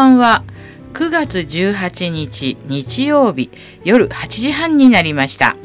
[0.00, 0.44] ばんは
[0.94, 3.50] 9月18日日曜日
[3.84, 5.58] 夜8時半になりました。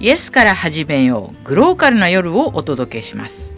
[0.00, 3.54] イエスから始めようグローカルな夜をお届けします。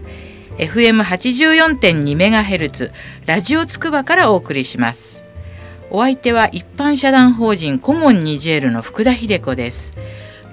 [0.58, 2.90] FM84.2MHz
[3.26, 5.22] ラジオつくばからお送りします。
[5.92, 9.92] お相手は一般社団法人コモンニジェールの福田秀子です。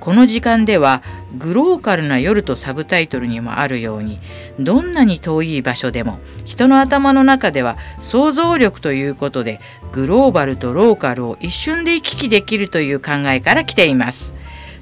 [0.04, 1.02] この時間では
[1.38, 4.20] グローカルな夜とサブタイトルにもあるように
[4.60, 9.62] どんなに遠い場所でも人の頭の中では想像力ということで
[9.94, 14.34] グローバルとローカルを一瞬で行き来できるという考えから来ています。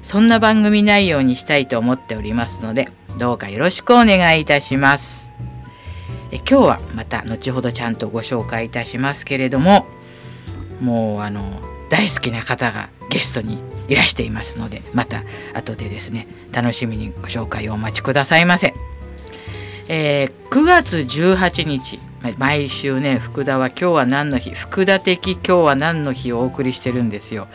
[0.02, 5.32] そんな番組内容にしたいと思っておりますのでどうかよろしくお願いいたします。
[6.32, 9.86] え今日はまた後ほどちゃんとご紹介いたしますけれども
[10.80, 11.60] もうあの
[11.90, 13.58] 大好きな方がゲストに
[13.88, 18.74] いらしていますのでまた後でですね楽しみにご紹介をお待ちくださいませ。
[19.88, 21.98] えー、9月18日
[22.38, 27.48] 毎週ね福田は今日は何の日福田的今日は何の日をお送りしてるんですよ。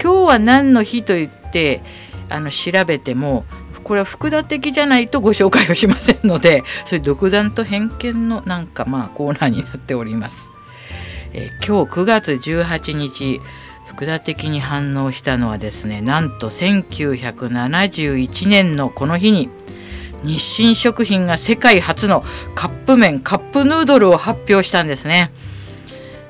[0.00, 1.82] 今日は何の日と言って
[2.28, 3.44] あの調べても
[3.82, 10.52] これは福田的じゃないとご紹介をしませんのでそれ独断と偏見のなんかまあコーナーになっております。
[11.32, 13.40] えー、今日9月18日
[13.90, 19.50] 福田的に反応したのはですねなんと1971年のこの日に
[20.22, 22.22] 日清食品が世界初の
[22.54, 25.32] カップ麺カップヌードルを発表したんですね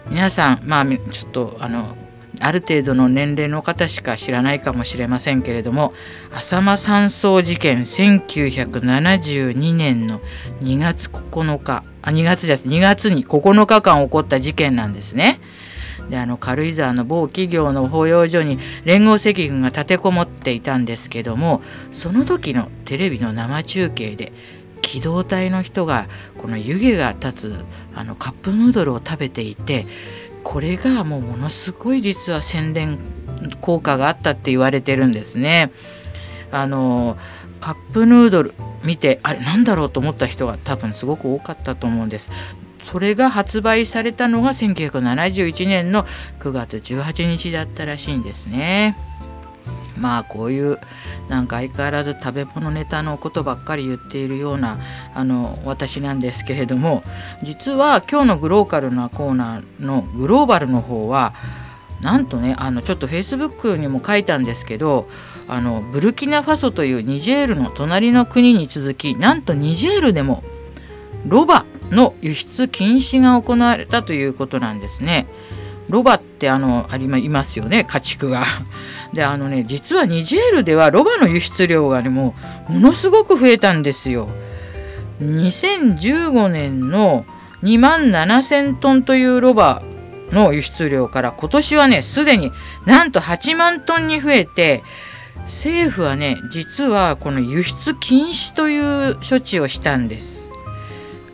[0.09, 1.95] 皆さんまあちょっとあの
[2.41, 5.93] ある程度の年齢の方しか知らないかもしれませんけれども
[6.33, 10.21] 浅間山荘事件1972年の
[10.63, 15.41] 2月9日あ2月です2月に9日間起こった事件なんですね。
[16.11, 24.33] であの軽井沢の某企業の保養所に連合赤軍が立てこもっていたんですけどもその時のテレビの生中継で
[24.83, 29.87] 機動隊の人がこの湯気が立つあのカップヌードルを食べていて
[30.43, 32.99] これがもうものすごい実は宣伝
[33.61, 35.71] 効果があったって言われてるんですね。
[36.51, 37.17] あの
[37.61, 42.31] カップヌードル見てあれなんだろうと思った人が多分すごく多かったと思うんです。
[42.85, 46.05] それが発売されたのが1971年の
[46.41, 48.97] 9月18日だったらしいんですね。
[50.01, 50.79] まあこういう
[51.29, 54.79] なんか相変わらず食べ物ネタのことばっかり言っているような
[55.15, 57.03] あの私なんですけれども
[57.43, 61.35] 実は今日のグローカルなコーナーのグローバルの方は
[62.01, 65.07] なんとねあのちょっとフェイスブックにも書いたんですけど
[65.49, 70.43] あのブルキナファソというニジェールの隣の国に続きなんとニジェールでも
[71.27, 75.27] ロバの輸出禁止が行われたということなんですね。
[75.89, 78.45] ロバってあのありますよね家畜が。
[79.13, 82.35] であのね実はニジェールではロバの輸出量がねも
[82.69, 84.29] うものすごく増えたんですよ。
[85.21, 87.27] 2015年の
[87.63, 89.83] 2万7,000トンというロバ
[90.33, 92.53] の輸出量から今年はねすでに
[92.87, 94.83] なんと8万トンに増えて
[95.47, 100.50] 政府はね実はこの輸出禁止という処置をしたんです。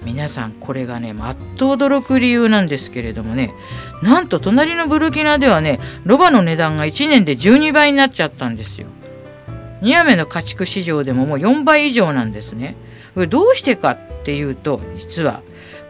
[0.06, 3.52] 皆さんこれがねまっと驚く理由なんですけれどもね
[4.04, 8.86] なんと隣のブルキナではねロバの値段が1年で12倍になっちゃったんですよ。
[9.82, 12.76] ニアメの家畜市場でももう4倍以上なんですね。
[13.28, 15.42] どうしてかっていうと実は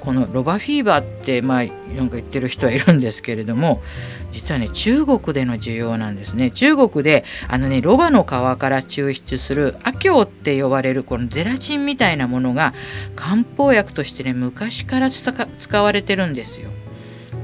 [0.07, 3.83] このロバフィーバーってまあなんか言ってる人はいるんですけれども
[4.31, 12.73] 実はね中国での需要なんですね中国であのねロバの皮から抽出するアキョウって呼ばれるこのゼラチンみたいなものが
[13.17, 16.71] 漢方薬としてね昔から使われてるんですよ。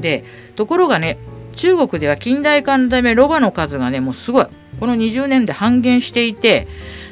[0.00, 0.22] で
[0.54, 1.18] ところがね
[1.54, 4.46] 中国では近代化のためロバの数がねもうすごい
[4.78, 6.68] この20年で半減していて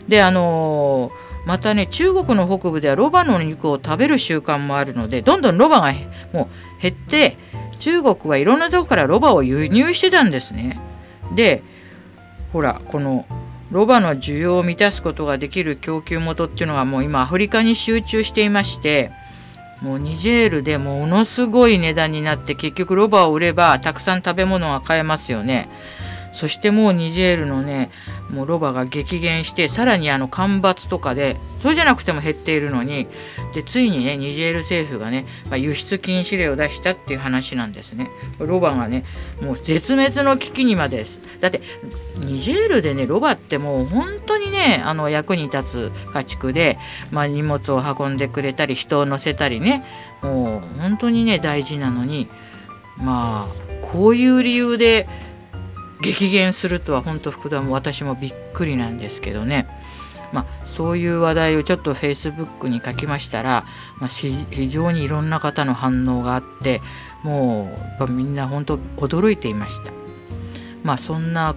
[0.07, 5.93] であのーまたね中国の北部ではロバの肉を食べる習慣もあるのでどんどんロバが
[6.33, 7.37] もう減って
[7.79, 10.79] 中国はいろんなとこからロバを輸入してたんですね。
[11.35, 11.63] で
[12.53, 13.27] ほらこの
[13.71, 19.13] ロバの需要を満たすことができる供給元っていうのがもう今アフリカに集中していまして
[19.81, 25.69] もうニジェールでものすごい値段になって結局ロバを売ればたくさん食べ物が買えますよね。
[26.33, 27.91] そしてもうニジェールのね
[28.31, 33.09] もうロバが激減してさらにあの干ばつとかでそれじゃなくても減っているのに
[33.53, 38.09] でついにねニジェール政府がね、まあ、輸出禁止令を出したっていう話なんですね。
[38.39, 39.05] ロバがね
[39.43, 41.21] もう絶滅の危機にまです。
[41.41, 41.61] だって
[42.19, 46.79] ニジェールでねロバってもう本当にねあの役に立つ家畜で、
[47.11, 49.85] まあ、荷物を運んでくれたり人を乗せたりね
[50.23, 52.29] もう本当にね大事なのに
[52.99, 55.09] まあこういう理由で
[56.01, 59.67] 激減するとは本当福田も私もびっくりなんですけどね
[60.33, 63.65] まあ、そういう話題をちょっとフェイスブックに書きましたら、
[63.99, 66.81] まあ、非常にいろんな方の反応があって
[67.23, 69.93] もうみんな本当驚いていました。
[70.83, 71.55] まあそんな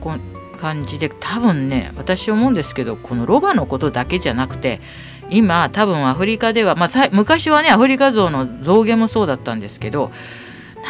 [0.58, 4.82] 感じで多分ね私思うんですけどこのロバのことだけじゃなくて
[5.30, 10.12] 今多分アフリカでは、まあ、昔はねアフリカゾウの象牙もそうだったんですけど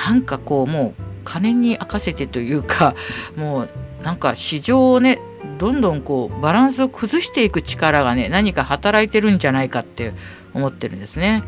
[0.08, 2.96] なんかこうもう金に明かせてというか
[3.36, 3.70] もう
[4.04, 5.20] なんか市場をね
[5.58, 10.14] どんどんこうバランスを崩していく力がね何か働いてるんじゃないかって
[10.54, 11.44] 思ってるんですね。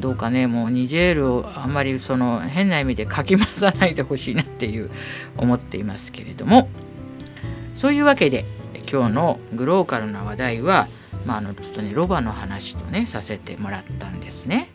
[0.00, 4.90] どうかねもうニジェールをあんまりその変な意味でかき回さないでほしいなっていう
[5.36, 6.68] 思っていますけれども
[7.76, 8.44] そういうわけで
[8.90, 10.88] 今日のグローカルな話題は、
[11.26, 14.70] まあ、あのちょっとねロバの話とねさせてもらったんですね。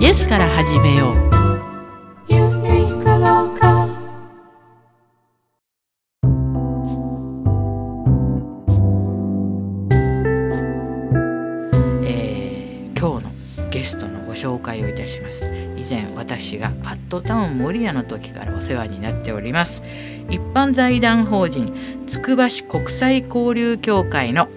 [0.00, 1.30] イエスから始めよう。
[14.32, 15.44] 紹介をいたします。
[15.76, 19.82] 以前私がパッドタウン守谷の時からお世話になっております。
[20.30, 21.70] 一般財団法人
[22.06, 24.48] つくば市国際交流協会の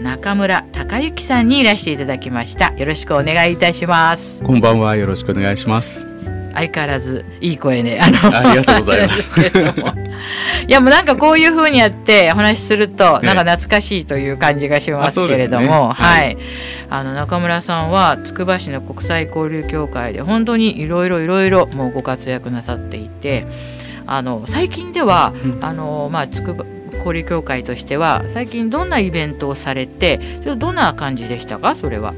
[0.00, 2.74] 中村隆之さんにいらしていただきました。
[2.74, 4.42] よろしくお願いいたします。
[4.42, 4.94] こんばんは。
[4.96, 6.08] よろしくお願いします。
[6.52, 8.00] 相変わらずいい声ね。
[8.00, 9.30] あのありがとうございます。
[10.68, 16.38] いやもうなんかこういうふうにやってお話しするとなんか懐かしいという感じがしますけれども、ね、はい、はい、
[16.90, 23.46] あの中村さんはつくば市の国際交流協会で本当にいろいろいろいろもうご活躍なさっていて
[24.06, 26.64] あの最近では、うん、あのまあつくば
[27.06, 31.76] 交流協会としては最近どんなイベントをされてちょっとどんな感じでしたか？
[31.76, 32.14] それは。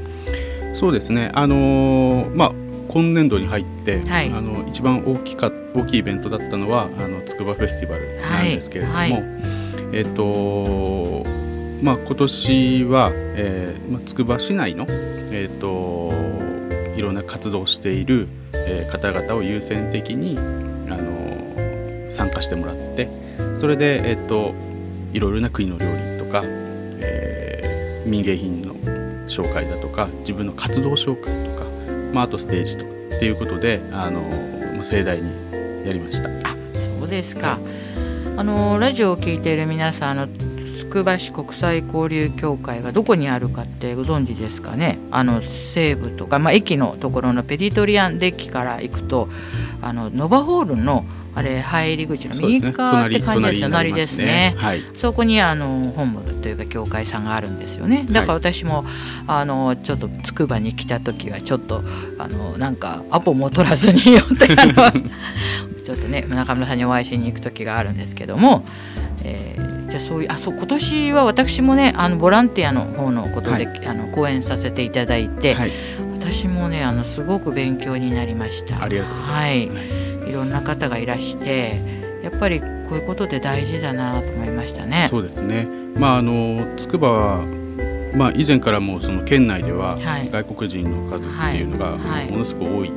[0.73, 1.31] そうですね。
[1.35, 2.51] あのー、まあ
[2.87, 9.11] 今年度に入って、はい、あの一番大きか大きいイベントだったのはあのつくばフェスティバルなんですけれども、はい。
[9.11, 9.21] はい、
[9.93, 11.23] えっ、ー、と
[11.83, 16.11] まあ今年は、えーまあ、つくば市内のえっ、ー、と
[16.97, 20.37] いろんな活動をしている、えー、方々を優先的に
[20.89, 23.07] あの参加してもらって
[23.53, 24.55] それでえっ、ー、と
[25.13, 28.75] いろいろな国の料理とか、えー、民芸品の
[29.27, 31.69] 紹介だとか自分の活動紹介とか
[32.13, 34.23] まあ、あとステージとかっていうことであの、
[34.83, 35.29] 盛大に
[35.85, 36.29] やりました。
[36.49, 36.55] あ
[36.99, 37.59] そうですか、
[38.37, 40.27] あのラジオを聴いている皆さんあの
[40.77, 49.29] つくば市国際交流協会がどこにあるかってご存知ですかねあの西部とか、まあ、駅のところのペディトリアンデッキから行くと
[49.81, 51.05] あのノバホールの
[51.35, 58.05] あれ入り口の右側って感じですよ隣ですね、はい、そこにあの本部というか教会さんがあるんですよね。
[58.09, 58.85] だから私も、はい、
[59.27, 61.81] あのちょっとつくばに来た時はちょっと
[62.17, 64.91] あのなんかアポも取らずによってあの
[65.83, 68.63] ちょっとね中村さんにお会いしに行く時があるんですけども、
[69.23, 75.55] えー、じゃあそういうあそう今年は私もねあのボランティアの方のことで、はい、あの講演させていただいて、
[76.13, 78.83] 私もねあのすごく勉強になりました。
[78.83, 79.83] ありがとうございます。
[79.83, 81.81] はいいろんな方がいらして
[82.23, 85.07] やっぱりこういうことで大事だなと思いましたね。
[85.09, 87.59] そうですね、まあ、あの筑波は
[88.15, 89.95] まあ、以前からもその県内では
[90.31, 92.91] 外国人の数っていうのがものすごく多い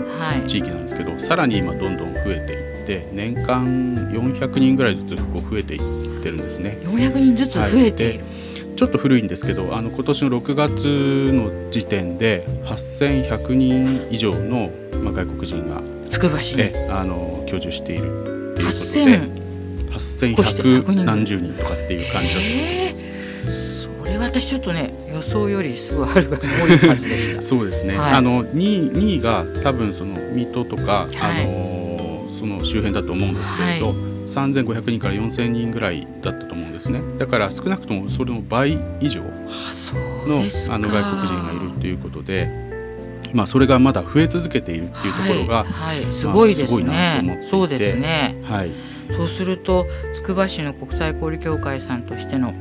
[0.46, 5.76] 地域なんですけど、さらに今どんどん増えていって年間400人ぐらいずつこう増えてい
[6.20, 6.78] ってるんですね。
[6.82, 8.20] 400人ずつ増えてはい。
[8.74, 14.70] ちょっと古いんですけどあの今年の6月の時点で8100人以上の、
[15.04, 23.82] まあ、外国人がつくば市にあの居住しているっていうことで8100何十人とかっていう感じだと思います。
[23.82, 27.40] それ私ちょっとね予想よりすごいはるかに多い数でした。
[27.42, 27.96] そうですね。
[27.96, 37.00] はい、あの 2, 2位が多分その水戸とか、はい、あのその周辺だと思うんですけれど、はい、3500人から4000人ぐらいだったと思うんですね。
[37.16, 42.70] だから少なくともそれの倍以上のあの外国人がいるということで。
[43.32, 47.38] まあ、それがまだ増え続けているっていうところが、はい、はい、すごいですね。
[47.42, 48.36] そうですね。
[48.44, 48.70] はい。
[49.10, 52.54] そうするとつくば市の国際交流協会さんとしての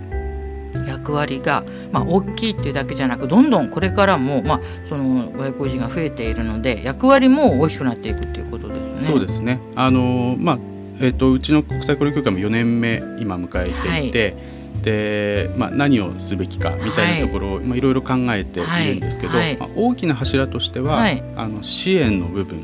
[0.88, 8.98] 役割が、まあ、大きいっていうだけじゃなくどんどんこれからも、まあ、その外国人が増えているので役割も大きくなっていくっていうことですね。
[8.98, 10.60] そうですねあの、まあ
[11.00, 17.66] えーと、うちの国際交流協会も4年目今迎えていて、はいで、まあ、何をすべきかみたいなところを、はい。
[17.66, 22.64] まあ、いろいろ考えているんですけど、はい、まあ、大きな柱としては、はい、あの支援の部分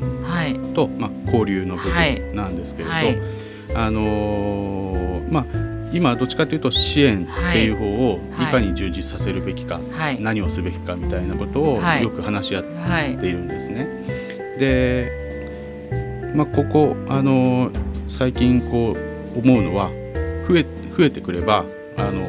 [0.74, 9.80] と、まあ、交流の部分なんですけれど、あのー、まあ今どっちかというと支援っていう方をいかに充実させるべきか、
[10.20, 12.64] 何をすべきかみたいなことをよく話し合っ
[13.18, 13.86] ているんですね。
[14.58, 18.96] で、まあ、ここ、あのー、最近こ
[19.34, 19.90] う思うのは
[20.46, 21.64] 増え増えてくれば
[21.98, 22.26] あの、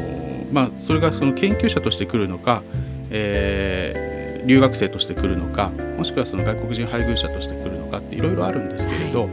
[0.52, 2.64] まあ、それがその研究者として来るのか、
[3.10, 9.30] えー、留学生として来るのかもしくはその外国人配偶者として来るのかっていろいろあるんですけれど、はい、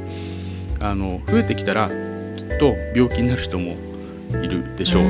[0.81, 3.76] あの増えてきたらきっと病気になる人も
[4.43, 5.09] いるでしょうと。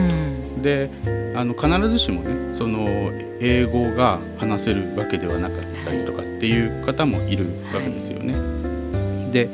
[0.61, 0.91] うで
[1.35, 8.33] あの必ずしもねその英語が話せるわけではなかったりとかっていう方もいるわけですよね。
[8.33, 9.49] はい、で、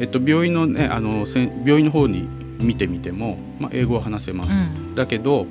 [0.00, 1.26] えっと、病院のねあの
[1.64, 2.28] 病院の方に
[2.60, 5.46] 見てみても、まあ、英語は話せます、うん、だけど、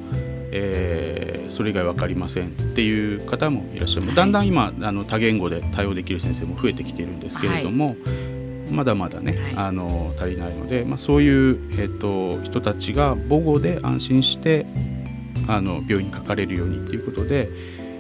[0.52, 7.98] えー、それ以外分かりませんっていう方もいらっしゃる、はい、だんだん今あの多言語で対応できる先生も増えてきているんですけれども、はい、
[8.72, 14.66] まだまだね、はい、あの足りないので、まあ、そういう、えーと、人たちが母語で安心して
[15.48, 17.50] あの病院にかかれるようにということで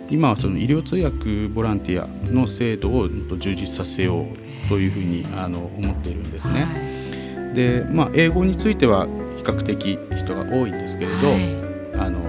[0.10, 7.05] 今はその医療通訳ボランティアの制度を充実させようというふうにあの思っているんですね。
[7.56, 9.08] で、まあ、英語については
[9.38, 12.20] 比較的人が多いんですけれど、あの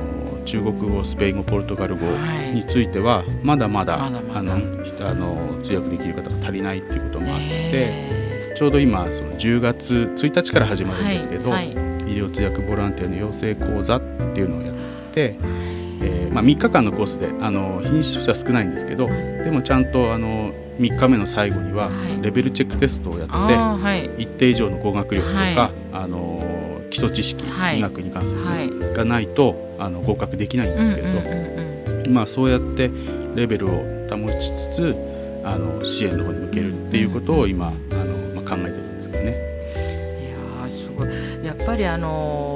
[0.44, 2.06] 中国語スペイン語ポルトガル語
[2.54, 8.26] についてはまだまだ,、あのあの通訳できる方が足りないっていうこともあって。
[8.56, 11.74] ちょうど今その10月1日から始まるんですけど、はい。
[11.74, 14.74] はい、医療通訳ボランティアの養成講座っていうのをやっ
[15.12, 15.75] て、えー
[16.36, 21.90] まあ、3日間のコースであの品種としては少ないんですけどでもちゃんとあの3日目の最後には
[22.20, 31.06] レベルチェックテストをやって、はい、一定以上の語学力とか、あの基礎知識、医学に関する、がないとあの合格できないんですけれ
[32.04, 32.90] ど、まあ、そうやって
[33.34, 33.70] レベルを
[34.10, 34.96] 保ちつつ
[35.42, 39.30] あの支援の方に向けるっていうことを今あの考えてるんですけどね。
[40.60, 41.46] いやすごい。
[41.46, 42.55] やっぱりあの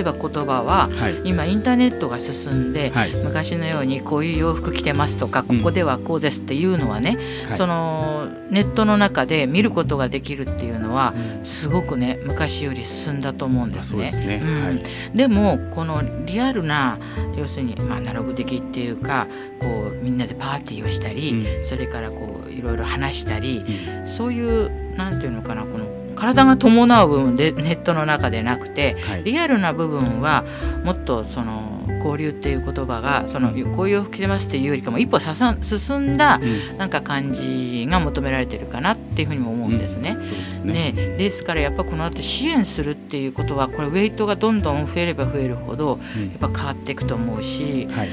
[0.00, 7.18] えば言葉は、はい、今インターネットが進んで、はい、昔のようにこういう洋服着てますとかここではこうですっていうのはね、
[7.50, 14.10] うん、そのネットの中で見ることができるっていうのは、すごくね昔より進んだと思うんですね。
[14.12, 14.42] で、ね。
[14.44, 14.64] うん。
[14.64, 14.82] はい、
[15.16, 16.98] でもこのリアルな
[17.36, 19.26] 要するに、まあ、アナログ的っていうか
[19.60, 23.64] こうみんなでパーティーをしたり、うん、それからこういろいろ話したり、
[24.06, 30.44] そういうなんていうのかなこの体が伴う部分でネットの中でなくて、はい、リアルな部分は
[30.84, 36.40] もっとその交流っていう言葉がそのこういう服着てますっていうよりかも一歩ささ進んだ
[36.78, 40.10] なんか感じが求められてるかなっていうふうにも思うんですね。
[40.10, 40.92] うん、ですね。
[40.92, 41.16] ね。
[41.16, 45.98] ですからやっぱこの後支援するっていうことはこれウェイトがどんどん増えれば増えるほど
[46.40, 48.08] やっぱ変わっていくと思うし、はい、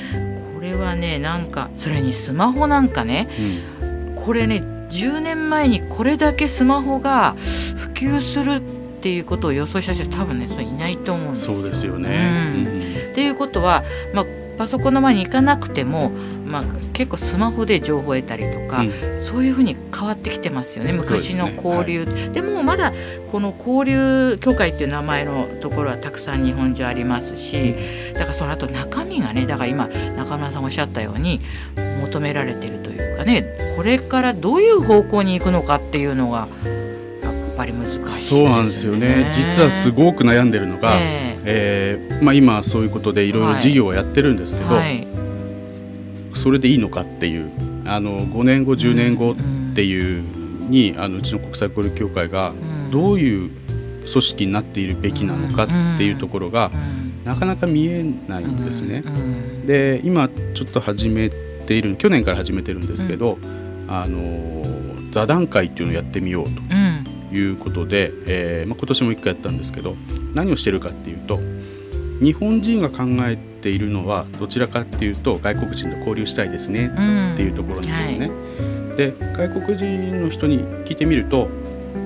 [0.55, 3.29] これはねなんかそれにスマホなんかね、
[3.81, 7.35] うん、これね10年前にこれだけスマホが
[7.75, 8.61] 普及するっ
[9.01, 11.53] ていうことを予想した人多分ねそれいないと思うんですよ。
[11.55, 13.83] そうですよね、うん、っていうことは、
[14.13, 14.25] まあ、
[14.57, 16.11] パソコンの前に行かなくても、
[16.45, 22.21] まあ、結構スマホで情報を得たりとか、うん、そういうふうに変わってきてますよね昔の交流で、ね。
[22.23, 22.93] はい、でもまだ
[23.31, 27.75] この交流協会っていう名前のところはたくさん日本中ありますし、
[28.13, 31.39] だからその後中身がねだから今中村さんおっしゃったように
[32.01, 36.47] 求められてるというかねこれからどういう方向に行くのかっていうのが
[37.63, 39.31] ぱり難しい、ね、そうなんですよね。
[39.33, 45.07] 実はすごく悩んでるのが、えー、えー、まあ、今そういうことでいろいろ事業をやってるんですけど、はい、
[46.33, 47.49] それでいいのかっていう
[47.85, 49.35] あの5年後10年後っ
[49.75, 50.23] ていう
[50.69, 52.53] に、うん、あのうちの国際交流協会が
[52.91, 56.71] どういう組織になっているべきなのかっていうところが、
[57.23, 59.01] なかなか見えないんですね。
[59.65, 63.37] で今ちょっと始めている去年から始めてるんですけど、
[63.87, 64.53] あの
[65.13, 66.61] 座談会っていうのをやってみようと。
[67.33, 69.95] いうことで、えーまあ、今年も1回やったんですけど
[70.33, 71.39] 何をしてるかっていうと
[72.21, 76.87] 日本人が考えているのはどちらかっていうと外国人と交流したいですね
[77.33, 78.27] っていうところなんですね。
[78.27, 81.49] うんはい、で外国人の人に聞いてみると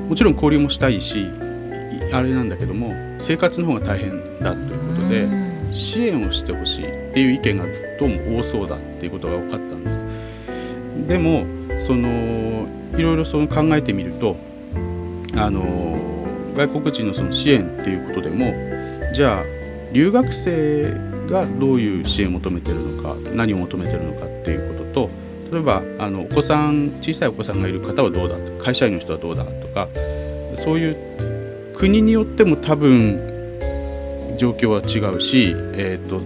[0.08, 1.28] もちろん交流もしたいし
[2.14, 5.28] あれなんだけども生活の方が大変だということで、
[5.74, 7.66] 支援をしてほしいっていう意見が
[8.00, 10.06] どうも多そうだっていうことが分かったんです。
[11.08, 11.46] でも
[11.80, 12.68] その
[12.98, 14.38] いろいろその考えてみると
[15.38, 15.98] あの
[16.56, 18.54] 外国人のその支援っていうことでも
[19.14, 19.44] じゃあ
[19.94, 20.92] 留学生
[21.28, 25.10] がどういう支援を求めてるのか何を求めてるのかっていうことと
[25.52, 29.88] 例えばあのお子さん小さいお子さんがいる方はどうだ会社員の人はどうだとか
[30.56, 33.18] そういう国によっても多分
[34.38, 36.22] 状況は違うし、えーと、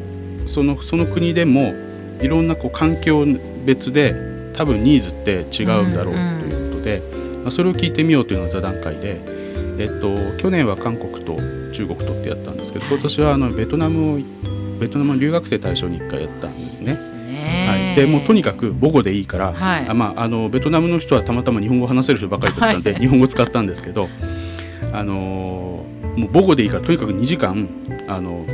[0.47, 1.73] そのその国でも
[2.21, 3.25] いろんなこう環境
[3.65, 4.15] 別で
[4.53, 6.97] 多分ニーズって違うんだろうということで。
[6.97, 9.21] うんうんまあ、それを聞いてみようというのが座談会で、
[9.79, 11.35] えっと、去年は韓国と
[11.71, 14.19] 中国とってやったんですけど今年はあのベトナムを
[14.79, 16.97] ベトナムの留学生対象に1回やったんですね。
[17.67, 24.09] はい、でもうとにかく母語でいいから、はい、あまあ、あのベトナムの人はたまたま日本語を話せる人ばかりだったんで、はい、日本語使ったんですけど
[24.91, 27.69] あのもう母語でいいからとにかく2時間
[28.07, 28.45] あの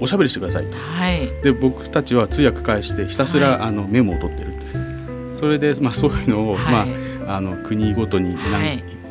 [0.00, 4.54] おしゃべりしてくださいと、はい、で僕たちは通訳返してひたすら、はい、あのメモを取ってる
[5.32, 6.86] それで、まあ、そういうのを、はい、まあ、
[7.28, 8.36] あの国ごとに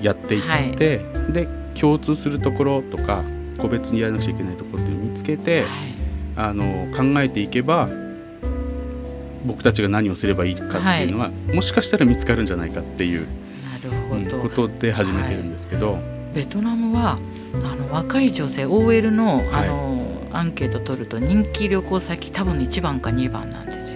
[0.01, 1.47] やっていって、で
[1.79, 3.23] 共通するところとか
[3.57, 5.65] 個別にやらなくちゃいけないところっていうのを見つけて、
[6.35, 7.87] あの考えていけば
[9.45, 13.27] 僕たちが何をすればいいかっていうのは、もしかしたら見つかるんじゃないかっていう
[14.41, 15.97] ことで始めてるんですけど。
[16.35, 17.17] ベトナムは
[17.63, 23.86] あの若い女性 OL のあの、アンケート取ると人気旅行先多分1番か2番なんですよ。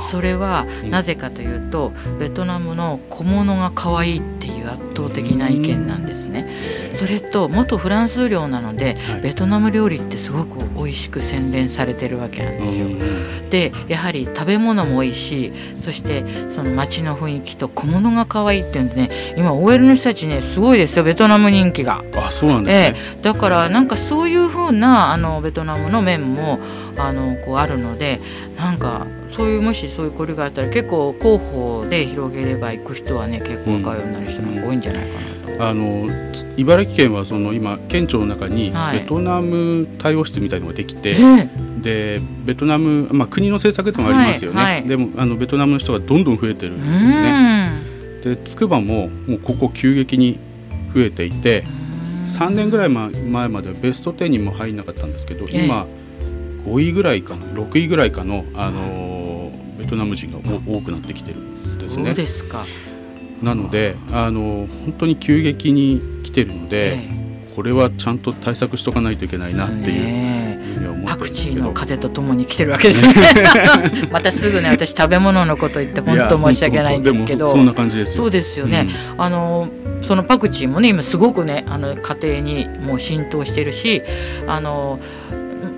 [0.00, 6.48] それはなぜかというと、うん、ベトナムの小物が可愛いっていう圧倒的な意見なんですね。
[6.94, 12.86] それと元フランス領なので、はい、ベトナム料理ってすごく美味しく洗練されてるわけなんですよ。
[13.50, 15.52] でやはり食べ物も美味しい。
[15.80, 19.10] そしてその街の雰囲気と小物が可愛いっていうんですね。
[19.36, 22.04] 今 OL の人たちねすごいですよベトナム人気が。
[22.16, 26.58] あそうなんですね、えー、だからなんかそういうふうなあのベトナムの面も
[26.96, 28.20] あのこうあるので
[28.56, 35.64] なんかそういうもしそういうこれがあったら結構候補で広げれば行く人はね結構若いようになる人が多いんじゃないかなと。
[35.64, 36.08] あの
[36.56, 41.50] 茨城県はその今県庁の中にベトナム対応室みたいのができて、はい、
[41.82, 47.70] でベトナム、まあ、国の政策でもありますよね、はいはい、でもあのベトナムの人がどんどん増えてるんですね。
[48.24, 50.38] で筑波ももうここ急激に
[50.94, 51.64] 増えていて
[52.26, 55.86] 3年ぐらい前まではベスト10にも入んなかったんですけど今
[56.64, 62.06] 5位ぐらいかな6位ぐらいかの、あのベトナム人が多くなってきてるんですね。
[62.06, 62.64] そうですか。
[63.42, 66.98] なのであの本当に急激に来てるので、
[67.54, 73.14] これはちゃんと対策しとかないといけないなっていうパクチーの風とともに来てるわけですね。
[74.12, 77.50] またすぐね私食べ物のこと言って本当申し訳ないんですけど。
[77.50, 79.68] そんな感じですそうですよね、うん、あの
[80.02, 84.02] そのパクチーもね今すごくねあの家庭にもう浸透してるし
[84.46, 85.00] あの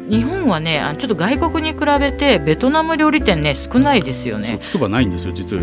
[0.09, 4.59] 日本はねちょっと外国に比べてベトナム料理店ね少ないですよね。
[4.63, 5.63] つくばないんですよ実は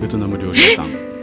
[0.00, 1.13] ベトナム料理屋さん。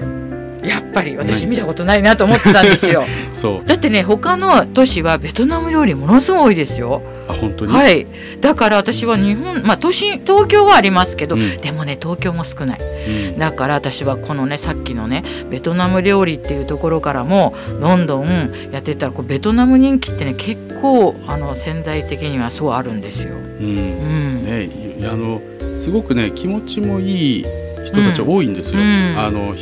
[0.63, 3.03] やっぱり私見たことないなと思ってたんですよ。
[3.33, 3.67] そう。
[3.67, 7.01] だってね他の都市はベトナム料理ものすごい多いですよ。
[7.27, 7.73] あ本当に？
[7.73, 8.05] はい。
[8.39, 23.29] だから私は日本まあ都心東京はありますけど、うん、でもね東京も少ない、うん、だから私はこのねさっきのねベトナム料理っていうところからもどんどんやってたらこうベトナム人気ってね結構あの潜在的にはそうあるんですよ。
[23.33, 24.69] うん、うん、ね
[25.03, 25.41] あの
[25.77, 27.45] すごくね気持ちもいい
[27.85, 28.81] 人たち多いんですよ。
[28.81, 29.55] あの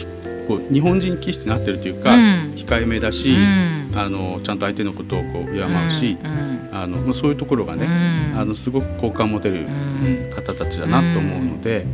[0.50, 7.86] こう日本人気質になってるというか、うん、控えめだし、うん、あのちゃんと相手のことをこう敬うし、うん、あのそういうところがね、
[8.36, 9.68] あのすごく好感持てる
[10.32, 11.86] 方たちだなと思うので。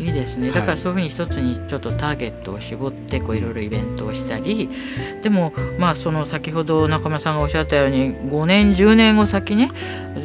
[0.00, 0.50] いいですね。
[0.50, 4.70] だからそういうふうに一つにちょっとターゲットを絞ってこういろいろイベントをしたり
[5.22, 9.70] でもまあその先ほど中村さんがおっしゃったように5年10年後先ね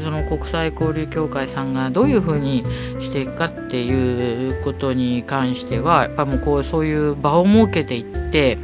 [0.02, 2.64] その国際交流協会さんがどういうふうに
[3.02, 8.58] していくかっていうことに関してはやっぱもうこうそういう場を設けていって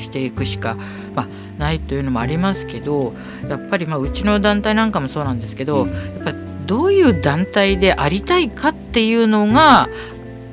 [0.00, 0.76] していくしか、
[1.14, 1.28] まあ、
[1.58, 3.14] ないというのもありますけど
[3.48, 6.34] やっぱりまあうちの団体なんかもそうなんですけどやっぱ
[6.66, 9.88] どういう団体でありたいかっていうのが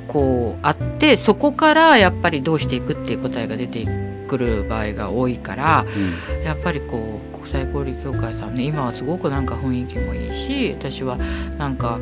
[0.07, 3.87] こうあってそこからやっぱりどうしていくっていう答えが出て
[4.27, 5.83] くる場合が多いから、
[6.37, 11.17] うん、やっぱりこう国際交流協会さんね今はすごくなんか雰囲気もいいし私は
[11.57, 11.99] なんか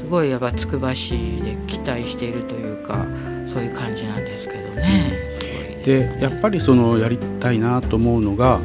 [0.00, 3.06] すごいやっぱつくば市で期待しているというか
[3.46, 5.82] そういう感じなんですけどね。
[5.84, 8.58] で、ね、やっぱりそのやりたいなと思うのが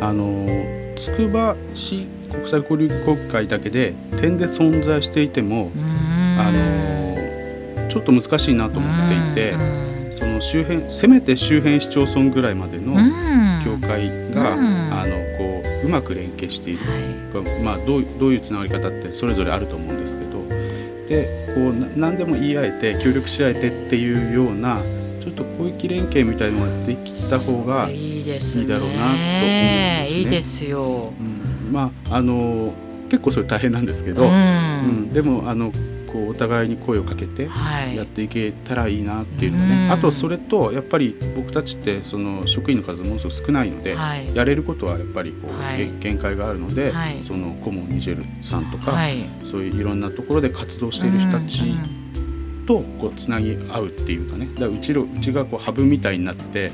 [0.00, 0.46] あの
[0.94, 5.72] つくば市国際交流国会だけで点で存在していても
[6.38, 9.54] あのちょっと難しいなと思っていて
[10.12, 12.94] その周辺せめて周辺市町村ぐらいまでの
[13.64, 20.38] 協会があのこううまく連携している、はい、まあ、どうどういうつながり方ってそれぞれあると思うんですけど
[21.08, 24.78] でこう何でも言い合えて協力し合えてっていうような
[25.20, 30.06] ちょっと広域連携みたいのができた方がいいだろうなと思うんですね。
[30.10, 31.72] いいですよ、うん。
[31.72, 32.72] まああの
[33.08, 34.34] 結構それ大変なんですけど、うん、う
[35.08, 35.72] ん、でもあの
[36.12, 37.48] こうお互いに声をかけて
[37.94, 46.92] やっていけたらいいなっていうのね、はい、あとそれとやっぱり僕たちってその職員の数ものすごく少ないので、はい、やれることはやっぱりこう、はい、限界があるので、
[47.22, 48.96] そのコモンニジェルさんとか、
[49.44, 51.74] そういういろんなところで活動している人たち、
[52.68, 54.46] とこうつなぎ合うっていうかね。
[54.54, 56.70] だからうちうちがこうハブみたいになって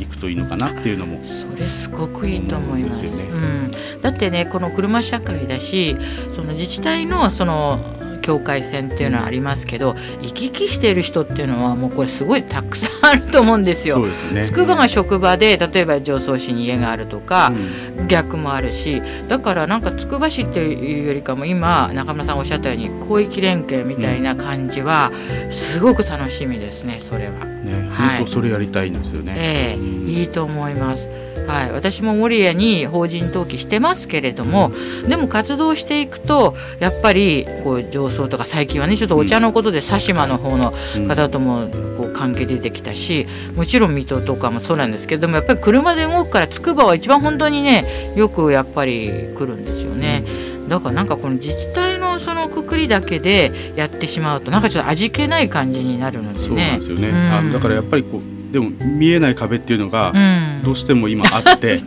[0.00, 3.06] いくといいのかなっていうのもそれすごくいいと思います。
[3.06, 3.22] すね。
[3.22, 3.70] うん、
[4.02, 5.96] だってねこの車社会だし
[6.32, 7.78] その自治体のその
[8.26, 14.04] 境界線っていうのはありますけど行き来している人っていうのはもうこれすごいたくさんあると思うんですよ。
[14.44, 17.52] つくばが職場で例えば常総市に家があるとか、
[17.96, 25.12] うん、逆もあるしだからなんかつくば市っていうよりかも今中村さんおっしゃったように広域連携みたいな感じは
[25.50, 27.44] すごく楽しみですねそれは。
[27.44, 29.34] ね、はい、それやりたいんですよね。
[29.36, 31.08] ええー、いいと思います。
[31.46, 34.72] はい、私も守谷に法人登記してますけれども
[35.08, 40.72] でも活動していくとやっぱりこう上層とか最近はねちょっとお茶のことで佐島の方の
[41.06, 50.24] 方ともこう関係出てきたしもちろん水戸とかもそうなんですけどもやっぱり車で動くからつくばは一番本当にねよくやっぱり来るんですよね。
[50.68, 56.44] だからなんかこの自治体のそのくくりだけでやってしまうとなんかちょっと味気ない感じになるのでね。
[56.44, 60.12] そうなんですよね、うん、あだからやっぱりこうでも見えない壁っていうのが
[60.64, 61.78] どうしても今あって、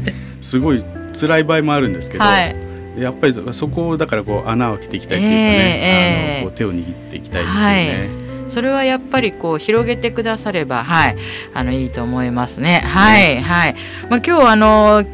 [0.42, 2.56] すごい辛い場合もあるんですけど、はい、
[2.98, 8.10] やっぱりそこをだからこう穴を開けていきたいというかね、えー、あのこう手を握っていきたいですよね。
[8.12, 8.52] はい。
[8.52, 11.16] それはやっぱりこう広げてくださればはい。
[11.54, 12.82] あのいいと思いますね。
[12.86, 13.76] はいはい。
[14.10, 15.06] まあ今日あの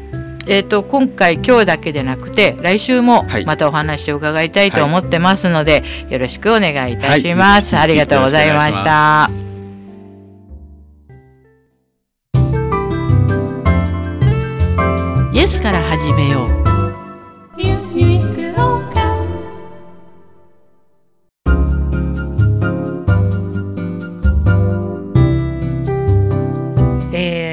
[0.48, 7.74] えーと、今回今日だけでなくて来週もまたお話を伺いたいと思ってますので、はい、よろしくお願いいたします。
[7.74, 9.45] はい、ありがとうございました。
[15.46, 16.66] イエスから始めよう、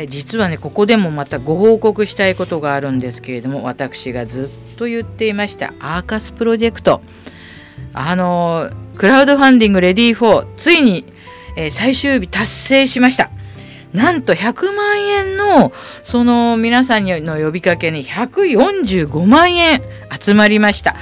[0.10, 6.99] 実はねここでもまたご報告したいことがあるんですけれども私がずっと言っていましたアーカスプロジェクト
[7.93, 11.06] あのクラウドファンディングレディー4ついに、
[11.56, 13.29] えー、最終日達成しました。
[13.93, 15.71] なんと100万円の
[16.03, 19.82] その皆さんの呼びかけに145万円
[20.19, 20.95] 集まりました。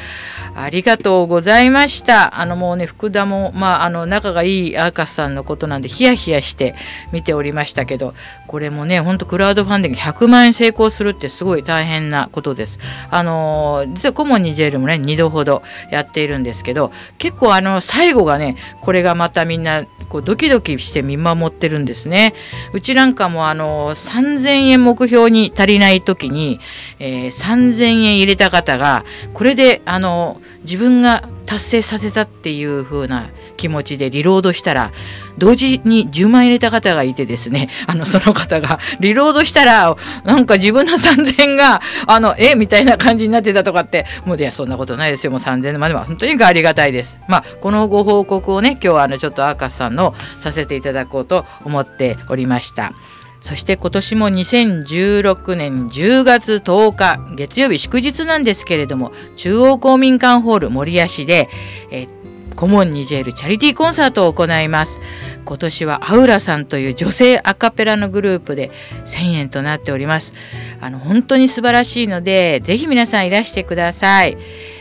[0.56, 2.40] ありがとうございました。
[2.40, 6.76] あのもうね、福田も、まあ、あの仲がいいアーカスさんのことなんで、ヒヤヒヤして
[7.12, 8.14] 見ておりましたけど、
[8.48, 12.80] これもね、ほんとクラウドファンディング100万円成功するってすごい大変なことです。
[13.10, 22.34] あの、実はコモンニジェールもね、2度ほどやっているんですけど、結構あの、最後がね、これがまたみんな、こうドキドキして見守ってるんですね。
[22.74, 26.60] うちなんかもあの、3000円目標に足りない時に、
[27.00, 34.92] えー、3000円入れた方が、これであの、自分が達成させたっていう風な気持ちでリロードしたら
[35.38, 47.18] 同時に10万入れた方がいてですね あのその方が リロードしたらなんか自分の3000円があのえみたいな感じになってたとかってもういやそんなことないですよもう3000円までは本当にありがたいです。
[47.28, 52.94] まあこのご報告をね今日はあのちょっとアーカスさんのさせていただこうと思っておりました。
[53.41, 61.49] そして今年も2016年10月10日月曜日祝日なんですけれども中央公民館ホール守谷市で、
[61.91, 62.08] え
[62.56, 64.99] コモンニジェールチャリティーコンサートを行います。
[65.45, 68.69] 今年はアウラさんという女性アカペラのグループで
[69.06, 70.34] 1000円となっております。
[70.80, 74.38] あの本当に素晴らしいのでぜひ皆さんいらしてください、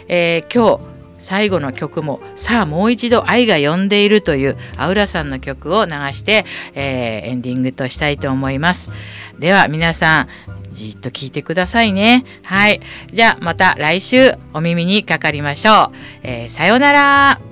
[0.09, 0.90] えー、今日
[1.21, 8.91] 最後の曲も「さあもう一度愛が呼んでいる」というアウラさんの曲を流して、えー、エンディングとしたいと思います。
[9.39, 10.29] では皆さん
[10.73, 12.25] じっと聞いてくださいね。
[12.45, 12.81] はい。
[13.13, 17.50] じゃあまた来週お耳にかかりましょう、えー、さようなら。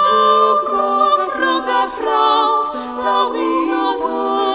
[0.06, 0.20] du
[0.66, 2.44] Gott, großer Frau,
[3.02, 3.62] da wird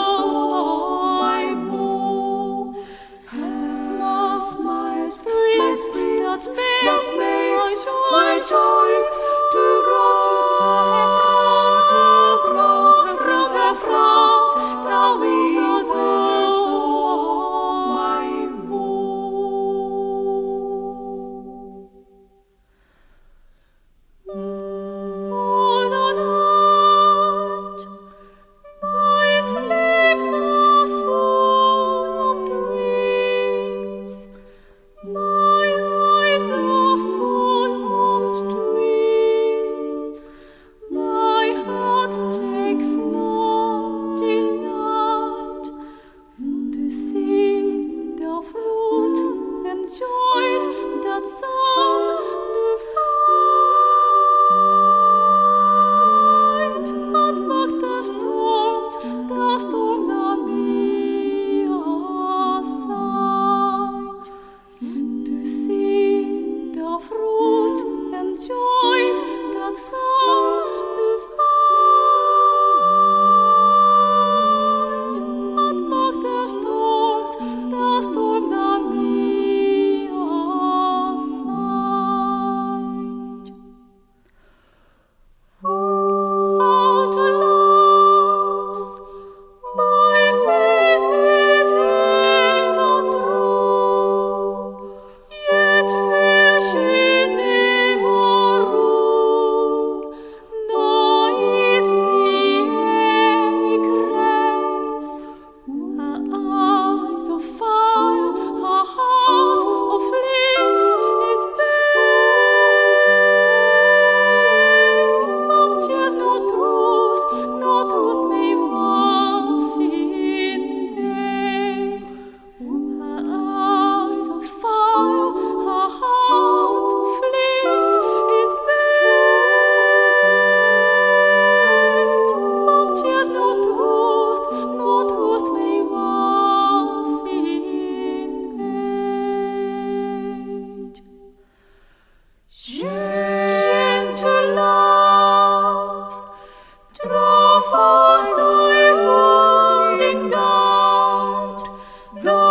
[0.03, 2.75] so ein Mo.
[3.73, 7.81] Es muss meins, das merkt euch,
[8.13, 9.20] euch, euch,